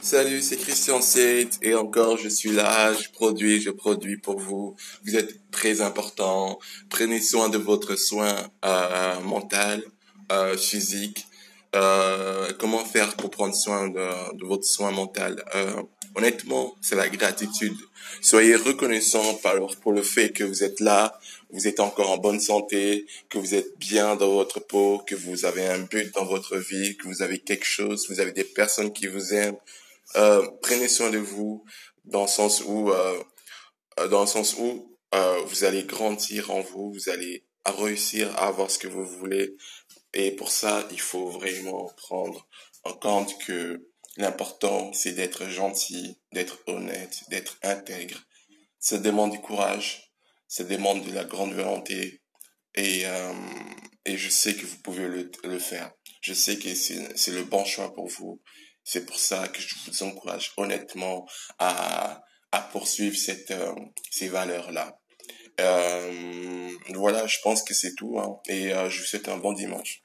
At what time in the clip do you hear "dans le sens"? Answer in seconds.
32.04-32.62, 34.10-34.56